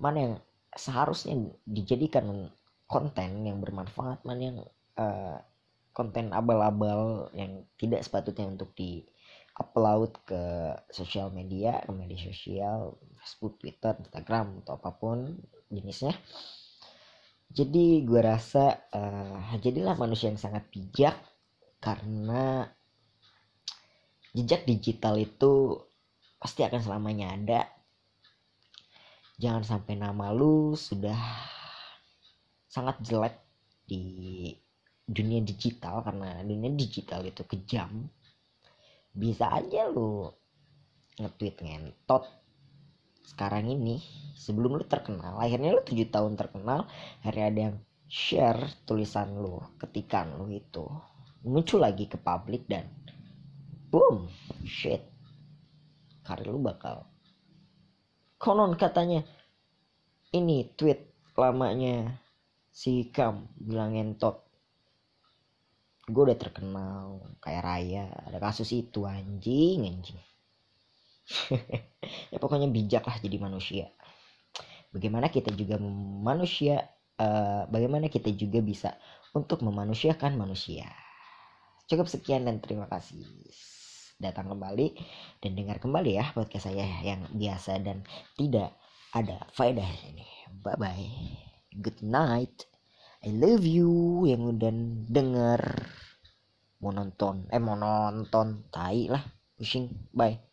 mana 0.00 0.16
yang 0.16 0.34
seharusnya 0.72 1.36
dijadikan 1.68 2.48
konten 2.88 3.44
yang 3.44 3.60
bermanfaat 3.60 4.24
mana 4.24 4.40
yang 4.40 4.58
uh, 4.96 5.36
konten 5.92 6.32
abal-abal 6.32 7.28
yang 7.36 7.68
tidak 7.76 8.00
sepatutnya 8.00 8.48
untuk 8.48 8.72
di 8.72 9.04
upload 9.60 10.16
ke 10.24 10.72
sosial 10.88 11.28
media 11.28 11.84
ke 11.84 11.92
media 11.92 12.16
sosial 12.16 12.96
Facebook 13.20 13.60
Twitter 13.60 13.92
Instagram 14.00 14.64
atau 14.64 14.80
apa 14.80 14.90
pun 14.96 15.36
jenisnya 15.68 16.16
jadi 17.52 18.00
gue 18.08 18.20
rasa 18.24 18.80
uh, 18.96 19.60
jadilah 19.60 19.92
manusia 20.00 20.32
yang 20.32 20.40
sangat 20.40 20.64
bijak 20.72 21.12
karena 21.84 22.64
jejak 24.32 24.64
digital 24.64 25.20
itu 25.20 25.76
pasti 26.40 26.64
akan 26.64 26.80
selamanya 26.80 27.36
ada. 27.36 27.60
Jangan 29.36 29.68
sampai 29.68 30.00
nama 30.00 30.32
lu 30.32 30.72
sudah 30.72 31.18
sangat 32.72 33.04
jelek 33.04 33.36
di 33.84 34.48
dunia 35.04 35.44
digital 35.44 36.00
karena 36.00 36.40
dunia 36.40 36.72
digital 36.72 37.20
itu 37.28 37.44
kejam. 37.44 38.08
Bisa 39.12 39.52
aja 39.52 39.92
lu 39.92 40.24
nge-tweet 41.20 41.60
ngentot 41.60 42.24
sekarang 43.22 43.70
ini 43.70 44.02
sebelum 44.36 44.78
lu 44.78 44.84
terkenal 44.84 45.38
akhirnya 45.38 45.74
lu 45.74 45.82
tujuh 45.86 46.10
tahun 46.10 46.34
terkenal 46.34 46.90
akhirnya 47.22 47.46
ada 47.46 47.60
yang 47.70 47.76
share 48.12 48.60
tulisan 48.84 49.40
lu 49.40 49.56
ketikan 49.80 50.36
lu 50.36 50.52
itu. 50.52 50.84
Muncul 51.42 51.82
lagi 51.82 52.06
ke 52.06 52.20
publik 52.20 52.68
dan 52.68 52.86
boom 53.88 54.28
shit. 54.68 55.02
Karir 56.22 56.52
lu 56.52 56.60
bakal 56.60 57.08
konon 58.36 58.76
katanya. 58.76 59.24
Ini 60.32 60.76
tweet 60.76 61.12
lamanya 61.36 62.22
si 62.72 63.12
Kam 63.12 63.52
bilang 63.60 63.96
entot 63.96 64.48
gue 66.08 66.22
udah 66.24 66.34
terkenal 66.40 67.20
kayak 67.38 67.62
raya 67.62 68.10
ada 68.26 68.42
kasus 68.42 68.74
itu 68.74 69.06
anjing 69.06 69.86
anjing 69.86 70.18
ya 72.32 72.38
pokoknya 72.38 72.68
bijak 72.68 73.04
lah 73.06 73.16
jadi 73.22 73.36
manusia. 73.38 73.86
Bagaimana 74.92 75.32
kita 75.32 75.48
juga 75.56 75.80
manusia 76.20 76.84
uh, 77.16 77.64
bagaimana 77.70 78.12
kita 78.12 78.28
juga 78.36 78.60
bisa 78.60 78.96
untuk 79.32 79.64
memanusiakan 79.64 80.36
manusia. 80.36 80.88
Cukup 81.88 82.08
sekian 82.08 82.44
dan 82.44 82.60
terima 82.60 82.86
kasih. 82.88 83.24
Datang 84.20 84.54
kembali 84.54 84.94
dan 85.42 85.58
dengar 85.58 85.82
kembali 85.82 86.14
ya 86.14 86.30
podcast 86.30 86.70
saya 86.70 86.86
yang 87.02 87.26
biasa 87.32 87.82
dan 87.82 88.06
tidak 88.38 88.76
ada 89.16 89.48
faedah 89.56 89.88
ini. 90.12 90.28
Bye 90.62 90.78
bye 90.78 91.52
good 91.80 92.04
night. 92.04 92.68
I 93.22 93.30
love 93.32 93.64
you 93.64 94.26
yang 94.28 94.44
udah 94.44 94.72
denger. 95.08 95.62
Mau 96.82 96.90
nonton 96.90 97.48
eh 97.48 97.62
mau 97.62 97.78
nonton 97.78 98.68
tai 98.68 99.08
lah. 99.08 99.22
Pusing. 99.56 100.10
Bye 100.12 100.51